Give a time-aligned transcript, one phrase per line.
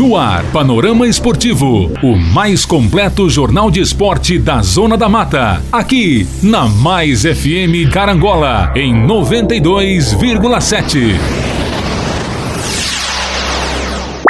[0.00, 5.62] No ar, Panorama Esportivo, o mais completo jornal de esporte da Zona da Mata.
[5.70, 11.20] Aqui, na Mais FM Carangola, em 92,7.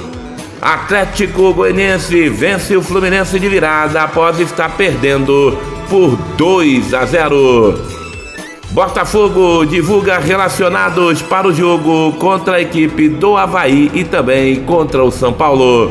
[0.63, 7.75] Atlético Goianiense vence o Fluminense de virada após estar perdendo por 2 a 0.
[8.71, 15.11] Botafogo divulga relacionados para o jogo contra a equipe do Havaí e também contra o
[15.11, 15.91] São Paulo.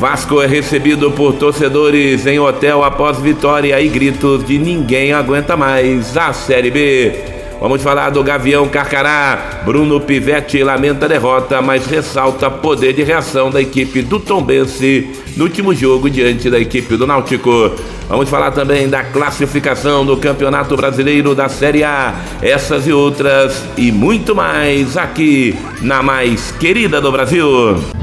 [0.00, 6.16] Vasco é recebido por torcedores em hotel após vitória e gritos de ninguém aguenta mais
[6.16, 7.12] a Série B.
[7.60, 9.60] Vamos falar do Gavião Carcará.
[9.66, 15.06] Bruno Pivetti lamenta a derrota, mas ressalta poder de reação da equipe do Tombense
[15.36, 17.70] no último jogo diante da equipe do Náutico.
[18.08, 22.14] Vamos falar também da classificação do Campeonato Brasileiro da Série A.
[22.40, 27.99] Essas e outras e muito mais aqui na mais querida do Brasil.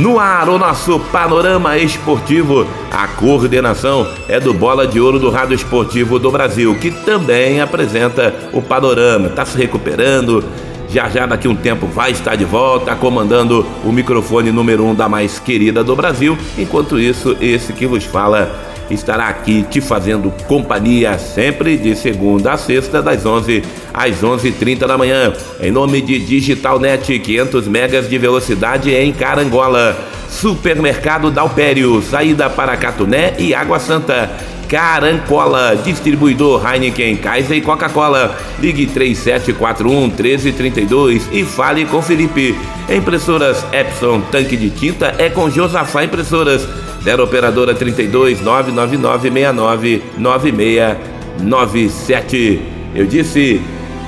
[0.00, 2.66] No ar, o nosso panorama esportivo.
[2.90, 8.34] A coordenação é do Bola de Ouro do Rádio Esportivo do Brasil, que também apresenta
[8.54, 9.26] o panorama.
[9.26, 10.42] Está se recuperando.
[10.88, 15.06] Já já daqui um tempo vai estar de volta, comandando o microfone número um da
[15.06, 16.34] mais querida do Brasil.
[16.56, 22.56] Enquanto isso, esse que vos fala estará aqui te fazendo companhia sempre de segunda a
[22.56, 23.62] sexta, das 11
[23.92, 25.32] às 11h30 da manhã.
[25.60, 29.96] Em nome de Digitalnet, 500 megas de velocidade em Carangola.
[30.28, 34.30] Supermercado Dalpério, saída para Catuné e Água Santa.
[34.70, 38.38] Carancola, distribuidor Heineken, Kaiser e Coca-Cola.
[38.60, 42.56] Ligue 3741 1332 e fale com Felipe.
[42.88, 46.68] Impressoras Epson, tanque de tinta é com Josafá Impressoras.
[47.02, 52.62] 0 operadora 32 999 69 9697.
[52.94, 53.60] Eu disse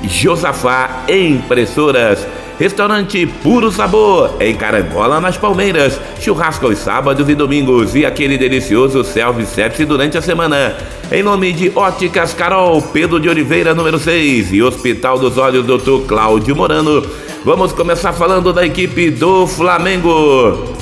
[0.05, 2.25] Josafá Impressoras.
[2.59, 6.01] Restaurante Puro Sabor, em Carangola, nas Palmeiras.
[6.21, 10.77] Churrasco aos sábados e domingos e aquele delicioso self-service durante a semana.
[11.11, 16.07] Em nome de Óticas Carol, Pedro de Oliveira, número 6 e Hospital dos Olhos, Dr.
[16.07, 17.05] Cláudio Morano.
[17.45, 20.82] Vamos começar falando da equipe do Flamengo.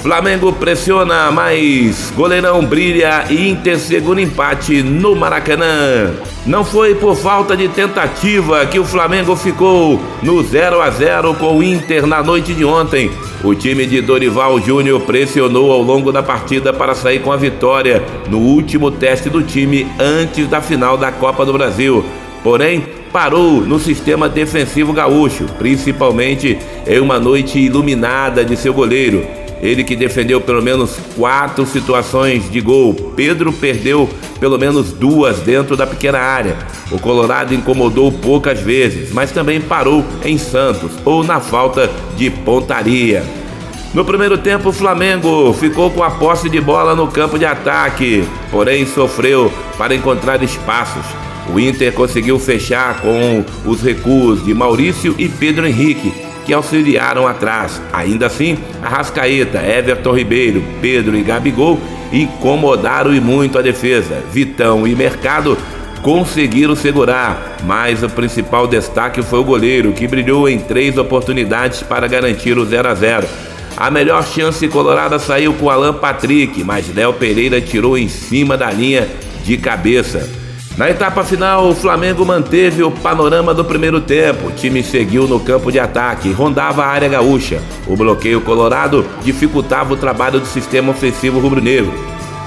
[0.00, 6.14] Flamengo pressiona, mas goleirão brilha e Inter segundo empate no Maracanã.
[6.46, 11.58] Não foi por falta de tentativa que o Flamengo ficou no 0 a 0 com
[11.58, 13.10] o Inter na noite de ontem.
[13.42, 18.02] O time de Dorival Júnior pressionou ao longo da partida para sair com a vitória
[18.30, 22.04] no último teste do time antes da final da Copa do Brasil.
[22.44, 26.56] Porém, parou no sistema defensivo gaúcho, principalmente
[26.86, 29.47] em uma noite iluminada de seu goleiro.
[29.60, 32.94] Ele que defendeu pelo menos quatro situações de gol.
[33.16, 34.08] Pedro perdeu
[34.38, 36.56] pelo menos duas dentro da pequena área.
[36.90, 43.24] O Colorado incomodou poucas vezes, mas também parou em Santos ou na falta de pontaria.
[43.94, 48.22] No primeiro tempo, o Flamengo ficou com a posse de bola no campo de ataque,
[48.50, 51.04] porém sofreu para encontrar espaços.
[51.52, 56.12] O Inter conseguiu fechar com os recuos de Maurício e Pedro Henrique,
[56.48, 57.78] que auxiliaram atrás.
[57.92, 61.78] Ainda assim, Arrascaeta, Everton Ribeiro, Pedro e Gabigol
[62.10, 64.22] incomodaram e muito a defesa.
[64.32, 65.58] Vitão e Mercado
[66.00, 72.08] conseguiram segurar, mas o principal destaque foi o goleiro, que brilhou em três oportunidades para
[72.08, 73.26] garantir o 0 a 0.
[73.76, 78.70] A melhor chance colorada saiu com Alan Patrick, mas Léo Pereira tirou em cima da
[78.70, 79.06] linha
[79.44, 80.47] de cabeça.
[80.78, 84.46] Na etapa final, o Flamengo manteve o panorama do primeiro tempo.
[84.46, 87.60] O time seguiu no campo de ataque, rondava a área gaúcha.
[87.84, 91.92] O bloqueio colorado dificultava o trabalho do sistema ofensivo rubro-negro.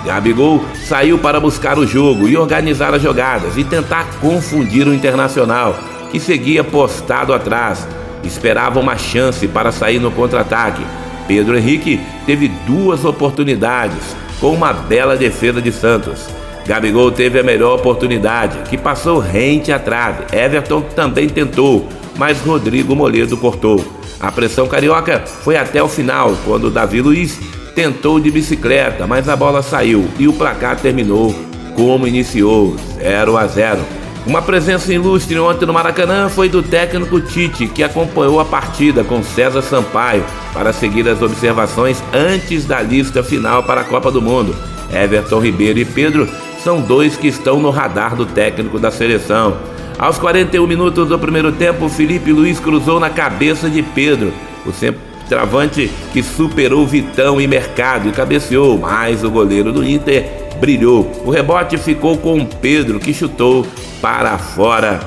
[0.05, 5.77] Gabigol saiu para buscar o jogo e organizar as jogadas e tentar confundir o Internacional,
[6.09, 7.85] que seguia postado atrás.
[8.23, 10.85] Esperava uma chance para sair no contra-ataque.
[11.27, 16.40] Pedro Henrique teve duas oportunidades, com uma bela defesa de Santos.
[16.65, 20.25] Gabigol teve a melhor oportunidade, que passou rente à trave.
[20.35, 21.87] Everton também tentou,
[22.17, 23.83] mas Rodrigo Moledo cortou.
[24.19, 27.39] A pressão carioca foi até o final, quando Davi Luiz
[27.73, 31.33] tentou de bicicleta, mas a bola saiu e o placar terminou
[31.75, 33.79] como iniciou, 0 a 0.
[34.27, 39.23] Uma presença ilustre ontem no Maracanã foi do técnico Tite, que acompanhou a partida com
[39.23, 40.23] César Sampaio
[40.53, 44.55] para seguir as observações antes da lista final para a Copa do Mundo.
[44.93, 46.29] Everton Ribeiro e Pedro
[46.63, 49.57] são dois que estão no radar do técnico da seleção.
[49.97, 54.31] Aos 41 minutos do primeiro tempo, Felipe Luiz cruzou na cabeça de Pedro.
[54.65, 60.25] O centroavante que superou Vitão e Mercado e cabeceou, mas o goleiro do Inter
[60.59, 61.11] brilhou.
[61.25, 63.65] O rebote ficou com Pedro, que chutou
[64.01, 64.99] para fora.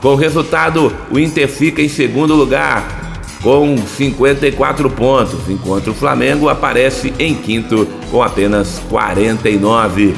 [0.00, 3.00] Com o resultado, o Inter fica em segundo lugar
[3.42, 10.14] com 54 pontos, enquanto o Flamengo aparece em quinto com apenas 49.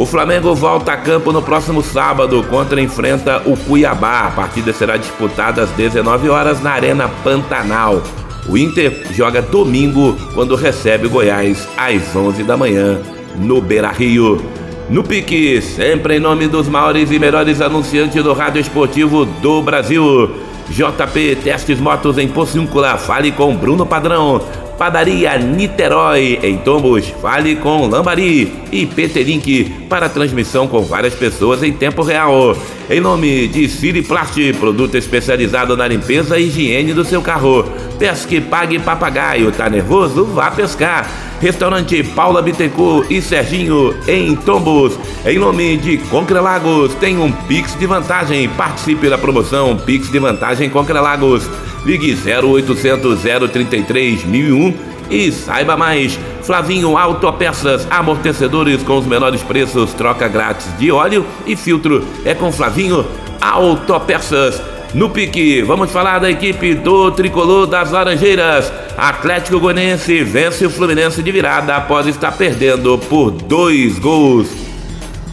[0.00, 4.28] O Flamengo volta a campo no próximo sábado contra enfrenta o Cuiabá.
[4.28, 8.02] A partida será disputada às 19 horas na Arena Pantanal.
[8.48, 12.98] O Inter joga domingo quando recebe o Goiás às 11 da manhã
[13.36, 14.42] no Beira Rio.
[14.88, 20.34] No pique, sempre em nome dos maiores e melhores anunciantes do rádio esportivo do Brasil.
[20.70, 24.40] JP Testes Motos em Pociúncula, fale com Bruno Padrão.
[24.80, 31.62] Padaria Niterói, em Tombos, fale com Lambari e PT Link para transmissão com várias pessoas
[31.62, 32.56] em tempo real.
[32.88, 37.62] Em nome de Siriplast, produto especializado na limpeza e higiene do seu carro.
[37.98, 40.24] Pesque, pague papagaio, tá nervoso?
[40.24, 41.06] Vá pescar.
[41.42, 44.98] Restaurante Paula Bittencourt e Serginho em Tombos.
[45.26, 48.48] Em nome de Concrelagos, tem um Pix de vantagem.
[48.48, 51.46] Participe da promoção Pix de vantagem Concrelagos.
[51.84, 54.74] Ligue 0800 033 1001
[55.10, 56.18] e saiba mais.
[56.42, 62.04] Flavinho Autopeças, amortecedores com os menores preços, troca grátis de óleo e filtro.
[62.24, 63.06] É com Flavinho
[63.40, 64.60] Autopeças.
[64.92, 68.72] No pique, vamos falar da equipe do tricolor das Laranjeiras.
[68.96, 74.69] Atlético Goianiense vence o Fluminense de virada após estar perdendo por dois gols.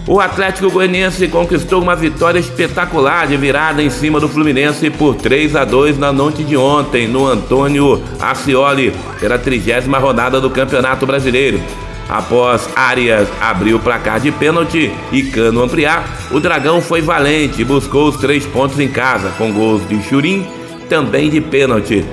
[0.08, 5.54] O Atlético Goianiense conquistou uma vitória espetacular de virada em cima do Fluminense por 3
[5.54, 11.60] a 2 na noite de ontem no Antônio Ascioli, pela trigésima rodada do Campeonato Brasileiro.
[12.08, 17.66] Após Arias abrir o placar de pênalti e Cano ampliar, o Dragão foi valente e
[17.66, 20.48] buscou os três pontos em casa, com gols de Churim,
[20.88, 22.06] também de pênalti.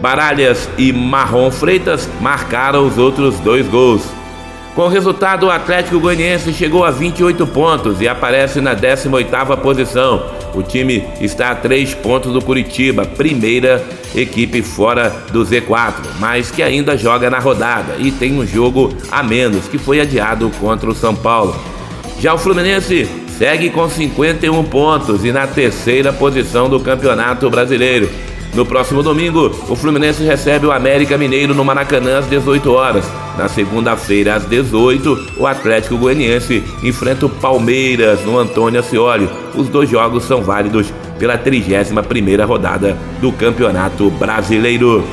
[0.00, 4.02] Baralhas e Marrom Freitas marcaram os outros dois gols.
[4.76, 10.26] Com o resultado, o Atlético Goianiense chegou a 28 pontos e aparece na 18ª posição.
[10.54, 13.82] O time está a 3 pontos do Curitiba, primeira
[14.14, 19.22] equipe fora do Z4, mas que ainda joga na rodada e tem um jogo a
[19.22, 21.56] menos, que foi adiado contra o São Paulo.
[22.20, 28.10] Já o Fluminense segue com 51 pontos e na terceira posição do Campeonato Brasileiro.
[28.54, 33.04] No próximo domingo, o Fluminense recebe o América Mineiro no Maracanã às 18 horas.
[33.36, 39.28] Na segunda-feira, às 18, o Atlético Goianiense enfrenta o Palmeiras no Antônio Ascioli.
[39.54, 45.04] Os dois jogos são válidos pela 31ª rodada do Campeonato Brasileiro.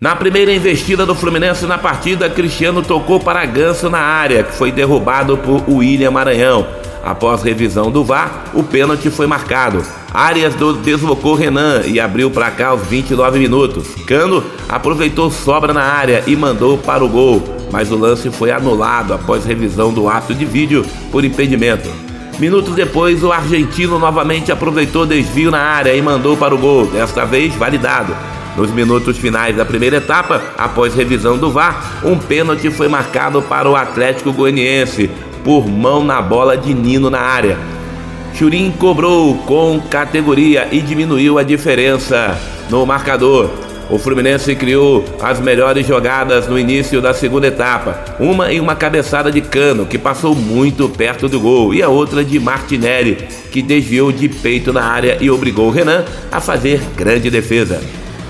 [0.00, 4.70] Na primeira investida do Fluminense na partida, Cristiano tocou para Ganso na área, que foi
[4.70, 6.66] derrubado por William Maranhão.
[7.02, 9.82] Após revisão do VAR, o pênalti foi marcado.
[10.12, 13.88] Arias deslocou Renan e abriu para cá aos 29 minutos.
[14.06, 19.12] Cano aproveitou sobra na área e mandou para o gol, mas o lance foi anulado
[19.12, 21.90] após revisão do ato de vídeo por impedimento.
[22.38, 27.24] Minutos depois, o argentino novamente aproveitou desvio na área e mandou para o gol, desta
[27.24, 28.14] vez validado.
[28.56, 33.68] Nos minutos finais da primeira etapa, após revisão do VAR, um pênalti foi marcado para
[33.68, 35.10] o Atlético Goianiense,
[35.44, 37.58] por mão na bola de Nino na área.
[38.38, 42.38] Churin cobrou com categoria e diminuiu a diferença
[42.70, 43.50] no marcador.
[43.90, 47.98] O Fluminense criou as melhores jogadas no início da segunda etapa.
[48.20, 52.24] Uma em uma cabeçada de cano, que passou muito perto do gol, e a outra
[52.24, 53.16] de Martinelli,
[53.50, 57.82] que desviou de peito na área e obrigou Renan a fazer grande defesa.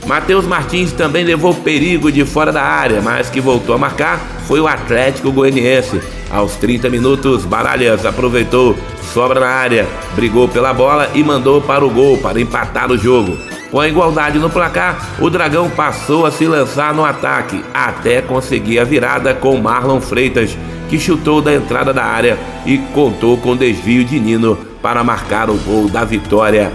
[0.06, 4.60] Matheus Martins também levou perigo de fora da área, mas que voltou a marcar foi
[4.60, 6.00] o Atlético Goianiense.
[6.30, 8.74] Aos 30 minutos, Baralhas aproveitou
[9.12, 13.36] sobra na área, brigou pela bola e mandou para o gol para empatar o jogo.
[13.70, 18.78] Com a igualdade no placar, o Dragão passou a se lançar no ataque, até conseguir
[18.78, 20.56] a virada com Marlon Freitas,
[20.88, 25.56] que chutou da entrada da área e contou com desvio de Nino para marcar o
[25.56, 26.72] gol da vitória.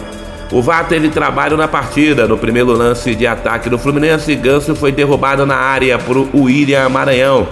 [0.52, 2.28] O VAR teve trabalho na partida.
[2.28, 7.48] No primeiro lance de ataque do Fluminense, Ganso foi derrubado na área por William Maranhão.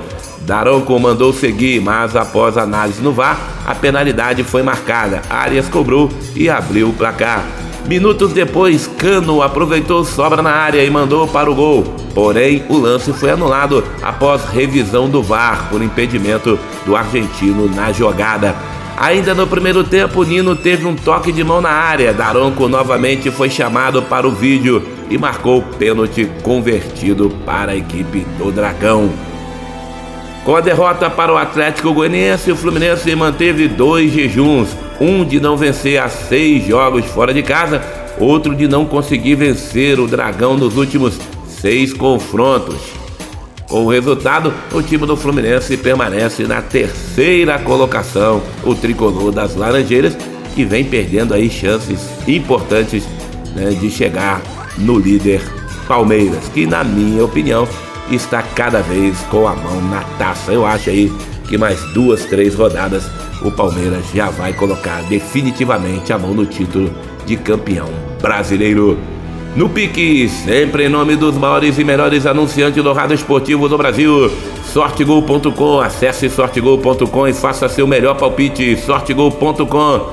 [0.45, 5.21] Daronco mandou seguir, mas após análise no VAR, a penalidade foi marcada.
[5.29, 7.45] Arias cobrou e abriu o placar.
[7.87, 11.83] Minutos depois, Cano aproveitou sobra na área e mandou para o gol.
[12.13, 18.55] Porém, o lance foi anulado após revisão do VAR por impedimento do argentino na jogada.
[18.97, 22.13] Ainda no primeiro tempo, Nino teve um toque de mão na área.
[22.13, 28.19] Daronco novamente foi chamado para o vídeo e marcou o pênalti convertido para a equipe
[28.37, 29.09] do Dragão.
[30.43, 34.69] Com a derrota para o Atlético Goianiense, o Fluminense manteve dois jejuns
[34.99, 37.81] um de não vencer a seis jogos fora de casa,
[38.19, 42.77] outro de não conseguir vencer o Dragão nos últimos seis confrontos.
[43.69, 50.17] Com o resultado, o time do Fluminense permanece na terceira colocação, o tricolor das Laranjeiras,
[50.55, 53.07] que vem perdendo aí chances importantes
[53.55, 54.41] né, de chegar
[54.77, 55.41] no líder
[55.87, 57.67] Palmeiras, que na minha opinião
[58.15, 60.51] está cada vez com a mão na taça.
[60.51, 61.11] Eu acho aí
[61.47, 63.09] que mais duas, três rodadas
[63.41, 66.91] o Palmeiras já vai colocar definitivamente a mão no título
[67.25, 67.89] de campeão
[68.21, 68.97] brasileiro.
[69.55, 74.31] No pique, sempre em nome dos maiores e melhores anunciantes do rádio esportivo do Brasil.
[74.71, 78.77] Sortegol.com, acesse sortegol.com e faça seu melhor palpite.
[78.77, 80.09] Sortegol.com.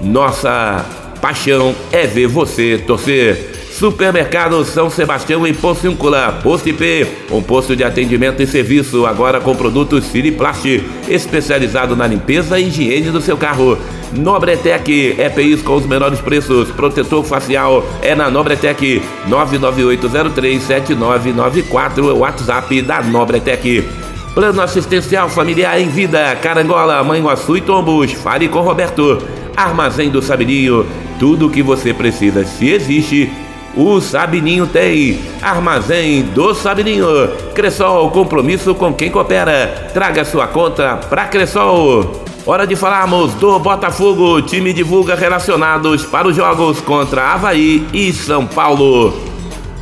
[0.00, 0.86] Nossa
[1.20, 3.55] paixão é ver você torcer.
[3.78, 9.54] Supermercado São Sebastião em Pocíncula, Posto IP, um posto de atendimento e serviço, agora com
[9.54, 13.76] produtos Siriplast, especializado na limpeza e higiene do seu carro.
[14.14, 22.80] Nobretec, EPIs com os menores preços, protetor facial é na Nobretec, 998037994, é o WhatsApp
[22.80, 23.86] da Nobretec.
[24.32, 29.18] Plano assistencial familiar em vida, Carangola, Manhuaçu e Tombos, fale com Roberto.
[29.54, 30.86] Armazém do Sabininho,
[31.18, 32.42] tudo o que você precisa.
[32.44, 33.30] Se existe
[33.76, 35.20] o Sabininho tem.
[35.42, 37.06] Armazém do Sabininho.
[37.54, 39.90] Cressol, compromisso com quem coopera.
[39.92, 42.24] Traga sua conta pra Cressol.
[42.46, 44.40] Hora de falarmos do Botafogo.
[44.40, 49.12] Time divulga relacionados para os jogos contra Havaí e São Paulo.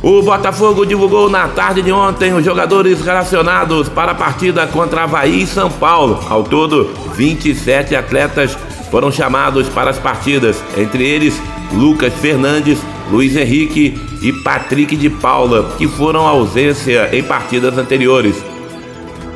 [0.03, 5.43] O Botafogo divulgou na tarde de ontem os jogadores relacionados para a partida contra Havaí
[5.43, 6.19] e São Paulo.
[6.29, 8.57] Ao todo, 27 atletas
[8.91, 11.41] foram chamados para as partidas, entre eles
[11.73, 18.35] Lucas Fernandes, Luiz Henrique e Patrick de Paula, que foram ausência em partidas anteriores.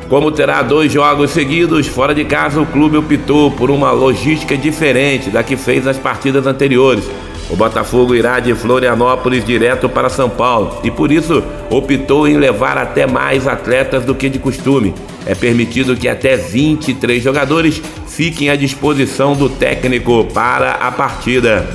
[0.08, 5.30] Como terá dois jogos seguidos fora de casa, o clube optou por uma logística diferente
[5.30, 7.04] da que fez nas partidas anteriores.
[7.48, 12.76] O Botafogo irá de Florianópolis direto para São Paulo e por isso optou em levar
[12.76, 14.94] até mais atletas do que de costume.
[15.26, 21.68] É permitido que até 23 jogadores fiquem à disposição do técnico para a partida.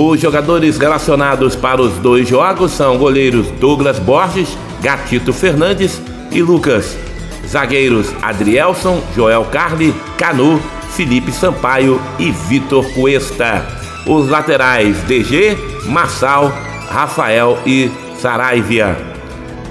[0.00, 6.00] Os jogadores relacionados para os dois jogos são goleiros Douglas Borges, Gatito Fernandes
[6.30, 6.96] e Lucas.
[7.44, 10.62] Zagueiros Adrielson, Joel Carli, Canu,
[10.92, 13.66] Felipe Sampaio e Vitor Cuesta.
[14.06, 16.52] Os laterais DG, Marçal,
[16.88, 17.90] Rafael e
[18.20, 18.96] Saraivia.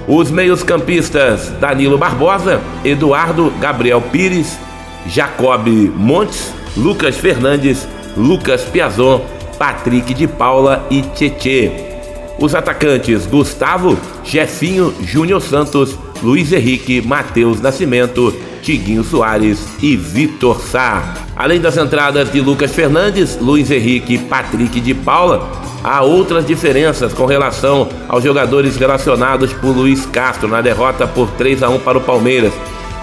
[0.06, 4.58] Os meios-campistas Danilo Barbosa, Eduardo Gabriel Pires,
[5.06, 5.66] Jacob
[5.96, 11.70] Montes, Lucas Fernandes, Lucas Piazon Patrick de Paula e Tietê.
[12.38, 21.14] Os atacantes Gustavo, Jefinho, Júnior Santos, Luiz Henrique, Matheus Nascimento, Tiguinho Soares e Vitor Sá.
[21.34, 25.50] Além das entradas de Lucas Fernandes, Luiz Henrique e Patrick de Paula,
[25.82, 31.62] há outras diferenças com relação aos jogadores relacionados por Luiz Castro na derrota por 3
[31.62, 32.52] a 1 para o Palmeiras.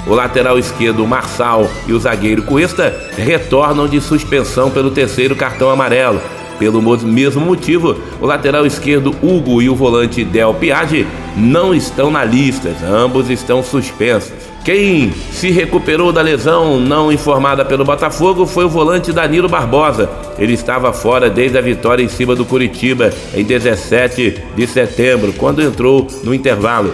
[0.08, 6.22] O lateral esquerdo Marçal e o zagueiro Cuesta retornam de suspensão pelo terceiro cartão amarelo.
[6.58, 12.24] Pelo mesmo motivo, o lateral esquerdo Hugo e o volante Del Piaggi não estão na
[12.24, 14.32] lista, ambos estão suspensos.
[14.64, 20.10] Quem se recuperou da lesão não informada pelo Botafogo foi o volante Danilo Barbosa.
[20.40, 25.62] Ele estava fora desde a vitória em cima do Curitiba em 17 de setembro, quando
[25.62, 26.92] entrou no intervalo.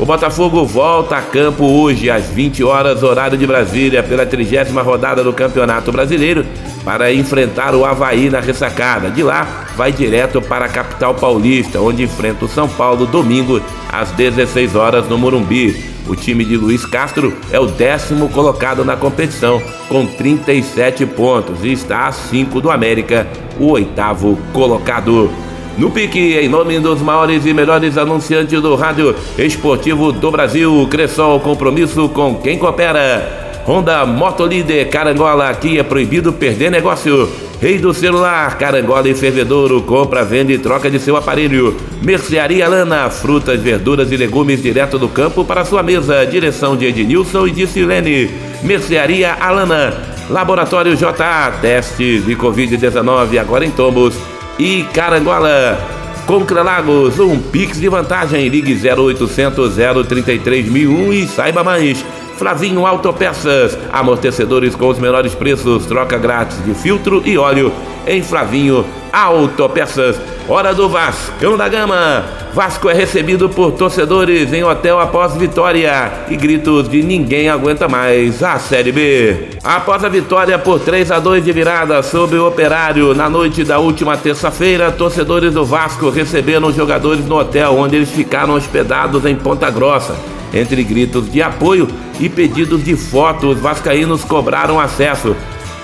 [0.00, 5.22] O Botafogo volta a campo hoje às 20 horas, horário de Brasília, pela trigésima rodada
[5.22, 6.44] do Campeonato Brasileiro,
[6.84, 9.10] para enfrentar o Havaí na ressacada.
[9.10, 13.60] De lá, vai direto para a capital paulista, onde enfrenta o São Paulo domingo
[13.90, 15.92] às 16 horas no Morumbi.
[16.06, 21.72] O time de Luiz Castro é o décimo colocado na competição, com 37 pontos, e
[21.72, 23.26] está a 5 do América,
[23.58, 25.30] o oitavo colocado.
[25.78, 31.40] No pique, em nome dos maiores e melhores anunciantes do rádio esportivo do Brasil, Cressol,
[31.40, 33.41] compromisso com quem coopera.
[33.66, 37.30] Honda Motolíder Carangola, aqui é proibido perder negócio.
[37.60, 41.76] Rei do celular, Carangola e Fervedouro, compra, vende e troca de seu aparelho.
[42.02, 46.26] Mercearia Lana, frutas, verduras e legumes direto do campo para sua mesa.
[46.26, 48.28] Direção de Ednilson e de Silene.
[48.64, 49.94] Mercearia Alana.
[50.28, 54.16] Laboratório JA, testes de Covid-19 agora em Tombos.
[54.58, 55.78] E Carangola.
[56.26, 58.48] Concra Lagos, um Pix de vantagem.
[58.48, 59.74] Ligue 0800
[60.08, 62.04] 033 1001 e saiba mais.
[62.36, 67.72] Flavinho Autopeças, amortecedores com os menores preços, troca grátis de filtro e óleo
[68.06, 70.18] em Flavinho Autopeças.
[70.48, 72.24] Hora do Vascão da Gama.
[72.54, 78.42] Vasco é recebido por torcedores em hotel após vitória e gritos de ninguém aguenta mais
[78.42, 79.48] a Série B.
[79.62, 83.78] Após a vitória por 3 a 2 de virada sobre o Operário na noite da
[83.78, 89.36] última terça-feira, torcedores do Vasco receberam os jogadores no hotel onde eles ficaram hospedados em
[89.36, 90.14] Ponta Grossa.
[90.52, 91.88] Entre gritos de apoio
[92.20, 95.34] e pedidos de foto, os vascaínos cobraram acesso.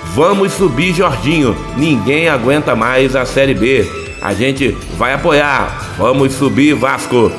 [0.05, 1.55] Vamos subir, Jorginho.
[1.77, 3.87] Ninguém aguenta mais a Série B.
[4.21, 5.95] A gente vai apoiar.
[5.97, 7.31] Vamos subir, Vasco.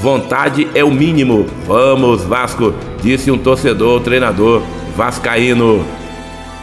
[0.00, 1.46] Vontade é o mínimo.
[1.66, 4.62] Vamos, Vasco, disse um torcedor treinador
[4.94, 5.84] vascaíno.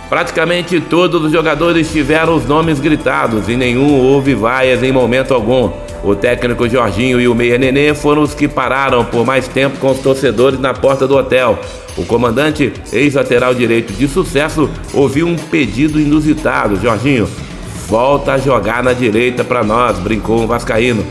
[0.10, 5.72] Praticamente todos os jogadores tiveram os nomes gritados e nenhum houve vaias em momento algum.
[6.03, 9.91] O técnico Jorginho e o meia Nenê foram os que pararam por mais tempo com
[9.91, 11.57] os torcedores na porta do hotel.
[11.95, 16.79] O comandante, ex-lateral direito de sucesso, ouviu um pedido inusitado.
[16.81, 17.29] Jorginho,
[17.87, 21.05] volta a jogar na direita para nós, brincou o Vascaíno.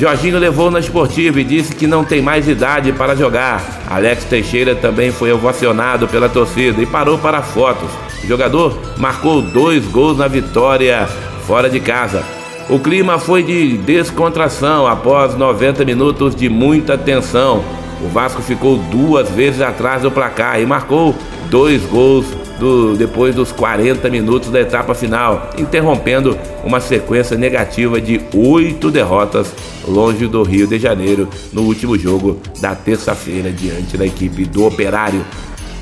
[0.00, 3.62] Jorginho levou na esportiva e disse que não tem mais idade para jogar.
[3.88, 7.90] Alex Teixeira também foi ovacionado pela torcida e parou para fotos.
[8.22, 11.06] O jogador marcou dois gols na vitória
[11.46, 12.24] fora de casa.
[12.68, 17.62] O clima foi de descontração após 90 minutos de muita tensão.
[18.02, 21.14] O Vasco ficou duas vezes atrás do placar e marcou
[21.50, 22.26] dois gols
[22.58, 29.52] do, depois dos 40 minutos da etapa final, interrompendo uma sequência negativa de oito derrotas
[29.86, 35.22] longe do Rio de Janeiro no último jogo da terça-feira diante da equipe do Operário.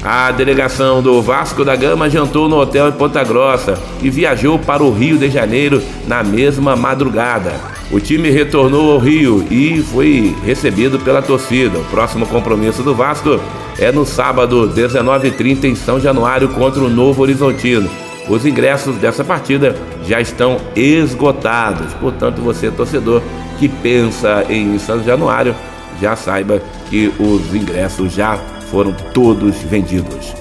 [0.05, 4.83] A delegação do Vasco da Gama jantou no hotel em Ponta Grossa e viajou para
[4.83, 7.53] o Rio de Janeiro na mesma madrugada.
[7.93, 11.79] O time retornou ao Rio e foi recebido pela torcida.
[11.79, 13.38] O próximo compromisso do Vasco
[13.79, 17.88] é no sábado, 19h30, em São Januário, contra o Novo Horizontino.
[18.29, 21.95] Os ingressos dessa partida já estão esgotados.
[21.95, 23.23] Portanto, você, torcedor
[23.57, 25.55] que pensa em São Januário,
[26.01, 26.61] já saiba
[26.91, 28.37] que os ingressos já
[28.73, 30.35] foram todos vendidos.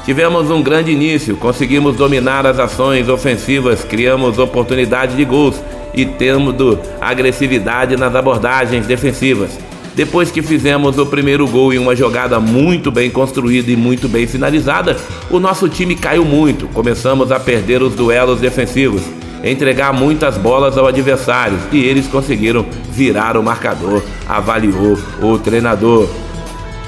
[0.05, 5.63] Tivemos um grande início, conseguimos dominar as ações ofensivas, criamos oportunidade de gols
[5.95, 9.59] e tendo agressividade nas abordagens defensivas.
[9.95, 14.27] Depois que fizemos o primeiro gol em uma jogada muito bem construída e muito bem
[14.27, 14.97] finalizada,
[15.31, 16.69] o nosso time caiu muito.
[16.69, 19.03] Começamos a perder os duelos defensivos,
[19.43, 26.09] entregar muitas bolas ao adversário e eles conseguiram virar o marcador, avaliou o treinador.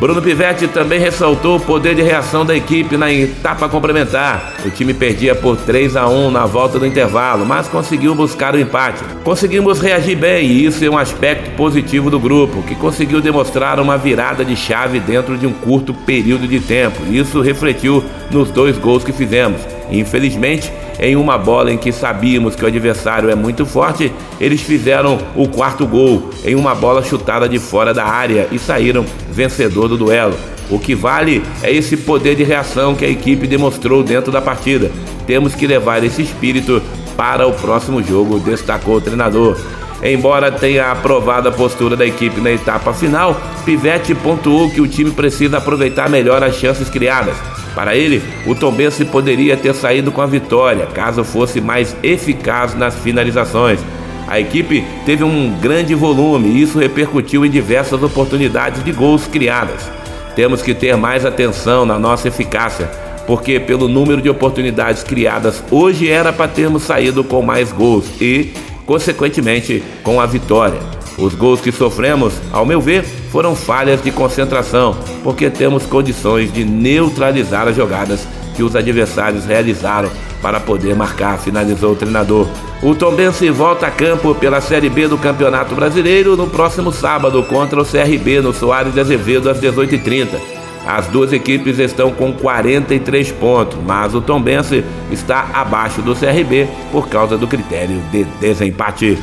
[0.03, 4.55] Bruno Pivetti também ressaltou o poder de reação da equipe na etapa complementar.
[4.67, 8.59] O time perdia por 3 a 1 na volta do intervalo, mas conseguiu buscar o
[8.59, 9.05] empate.
[9.23, 13.97] Conseguimos reagir bem e isso é um aspecto positivo do grupo, que conseguiu demonstrar uma
[13.97, 17.05] virada de chave dentro de um curto período de tempo.
[17.09, 19.61] Isso refletiu nos dois gols que fizemos.
[19.93, 25.19] Infelizmente, em uma bola em que sabíamos que o adversário é muito forte, eles fizeram
[25.37, 29.99] o quarto gol em uma bola chutada de fora da área e saíram vencedor do
[29.99, 30.35] duelo.
[30.71, 34.91] O que vale é esse poder de reação que a equipe demonstrou dentro da partida.
[35.27, 36.83] Temos que levar esse espírito
[37.15, 39.59] para o próximo jogo, destacou o treinador.
[40.03, 45.11] Embora tenha aprovado a postura da equipe na etapa final, Pivete pontuou que o time
[45.11, 47.37] precisa aproveitar melhor as chances criadas.
[47.75, 52.95] Para ele, o Tombense poderia ter saído com a vitória caso fosse mais eficaz nas
[52.97, 53.81] finalizações.
[54.29, 59.91] A equipe teve um grande volume e isso repercutiu em diversas oportunidades de gols criadas.
[60.37, 62.91] Temos que ter mais atenção na nossa eficácia,
[63.27, 68.53] porque pelo número de oportunidades criadas hoje era para termos saído com mais gols e,
[68.87, 71.02] consequentemente, com a vitória.
[71.23, 76.65] Os gols que sofremos, ao meu ver, foram falhas de concentração, porque temos condições de
[76.65, 80.11] neutralizar as jogadas que os adversários realizaram
[80.43, 82.49] para poder marcar, finalizou o treinador.
[82.83, 87.81] O Tombense volta a campo pela Série B do Campeonato Brasileiro no próximo sábado contra
[87.81, 90.41] o CRB no Soares de Azevedo às 18h30.
[90.85, 97.09] As duas equipes estão com 43 pontos, mas o Tombense está abaixo do CRB por
[97.09, 99.17] causa do critério de desempate.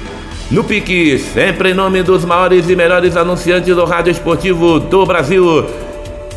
[0.51, 5.63] No pique, sempre em nome dos maiores e melhores anunciantes do rádio esportivo do Brasil.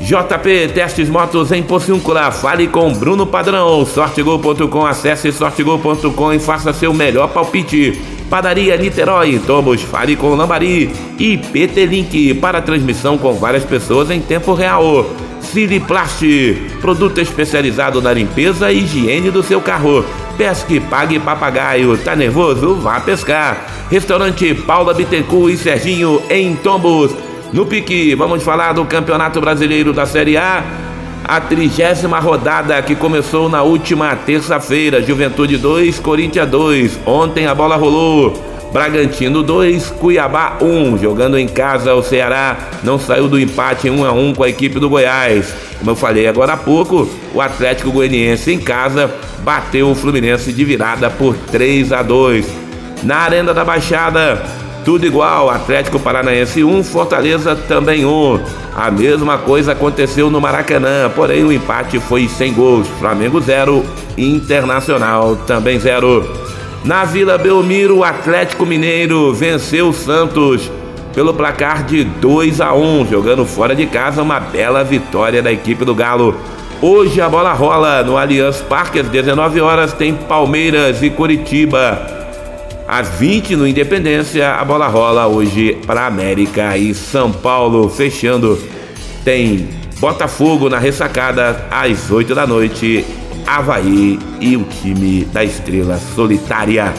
[0.02, 2.30] JP Testes Motos em Pociúncula.
[2.30, 3.86] Fale com Bruno Padrão.
[3.86, 4.84] Sortegol.com.
[4.84, 7.98] Acesse sortegol.com e faça seu melhor palpite.
[8.28, 14.20] Padaria Niterói, Tomos, fale com Lambari e PT Link para transmissão com várias pessoas em
[14.20, 15.06] tempo real.
[15.52, 16.24] Siliplast,
[16.80, 20.02] produto especializado na limpeza e higiene do seu carro.
[20.38, 21.98] Pesque, pague papagaio.
[21.98, 22.76] Tá nervoso?
[22.76, 23.66] Vá pescar.
[23.90, 27.14] Restaurante Paula Bittencourt e Serginho em Tombos.
[27.52, 30.64] No pique, vamos falar do Campeonato Brasileiro da Série A.
[31.22, 35.02] A trigésima rodada que começou na última terça-feira.
[35.02, 37.00] Juventude 2, Corinthians 2.
[37.04, 38.51] Ontem a bola rolou.
[38.72, 40.98] Bragantino 2, Cuiabá 1.
[40.98, 44.80] Jogando em casa, o Ceará não saiu do empate 1 a 1 com a equipe
[44.80, 45.54] do Goiás.
[45.78, 50.64] Como eu falei agora há pouco, o Atlético Goianiense em casa bateu o Fluminense de
[50.64, 52.46] virada por 3 a 2.
[53.02, 54.42] Na Arena da Baixada,
[54.84, 58.40] tudo igual, Atlético Paranaense 1, Fortaleza também 1.
[58.74, 62.88] A mesma coisa aconteceu no Maracanã, porém o empate foi sem gols.
[62.98, 63.84] Flamengo 0,
[64.16, 66.41] Internacional também 0.
[66.84, 70.68] Na Vila Belmiro, o Atlético Mineiro venceu o Santos
[71.14, 75.84] pelo placar de 2 a 1, jogando fora de casa uma bela vitória da equipe
[75.84, 76.34] do Galo.
[76.80, 82.04] Hoje a bola rola no Allianz Parque às 19 horas tem Palmeiras e Curitiba.
[82.88, 88.58] Às 20 no Independência a bola rola hoje para América e São Paulo fechando.
[89.24, 89.68] Tem
[90.00, 93.06] Botafogo na ressacada às 8 da noite
[93.52, 96.94] Havaí e o time da Estrela Solitária.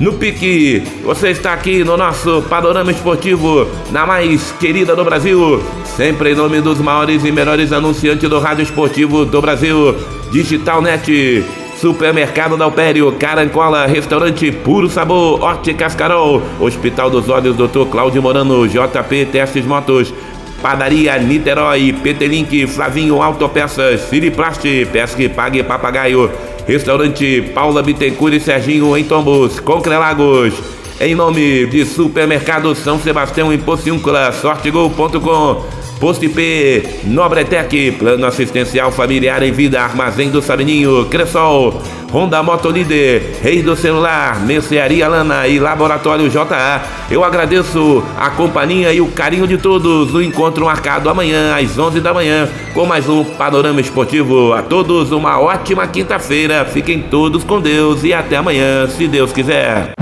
[0.00, 6.32] No pique, você está aqui no nosso panorama esportivo, na mais querida do Brasil, sempre
[6.32, 9.94] em nome dos maiores e melhores anunciantes do rádio esportivo do Brasil,
[10.32, 11.44] Digital Net,
[11.76, 17.84] Supermercado da Alpério, Carancola, Restaurante Puro Sabor, Óticas Carol, Hospital dos Olhos, Dr.
[17.90, 20.12] Cláudio Morano, JP Testes Motos,
[20.62, 26.30] Padaria Niterói, PT Link, Flavinho Autopeças, Siriplast, Pesque Pague Papagaio,
[26.66, 30.54] Restaurante Paula Bittencourt e Serginho em Tombos, Concrelagos.
[31.00, 35.81] Em nome de Supermercado São Sebastião em Pociúncula, sortegol.com.
[36.02, 41.80] Posto IP, Nobretec, Plano Assistencial Familiar em Vida, Armazém do Sabininho, Cressol,
[42.12, 46.82] Honda Motolíder, Reis do Celular, Mercearia Lana e Laboratório JA.
[47.08, 50.12] Eu agradeço a companhia e o carinho de todos.
[50.12, 54.52] O encontro marcado amanhã às 11 da manhã com mais um Panorama Esportivo.
[54.54, 56.64] A todos uma ótima quinta-feira.
[56.64, 60.01] Fiquem todos com Deus e até amanhã, se Deus quiser.